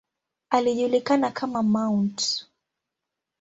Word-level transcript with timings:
Alijulikana 0.49 1.31
kama 1.31 1.63
""Mt. 1.91 2.47